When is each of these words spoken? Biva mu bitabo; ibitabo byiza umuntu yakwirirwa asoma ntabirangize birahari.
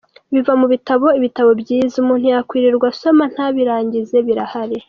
Biva 0.33 0.53
mu 0.59 0.67
bitabo; 0.73 1.07
ibitabo 1.19 1.51
byiza 1.61 1.93
umuntu 2.03 2.25
yakwirirwa 2.33 2.85
asoma 2.93 3.23
ntabirangize 3.33 4.17
birahari. 4.27 4.77